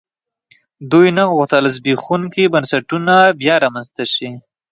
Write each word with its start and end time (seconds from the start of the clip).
دوی 0.91 1.07
نه 1.17 1.23
غوښتل 1.33 1.63
زبېښونکي 1.75 2.43
بنسټونه 2.53 3.13
بیا 3.39 3.55
رامنځته 3.63 4.03
شي. 4.13 4.29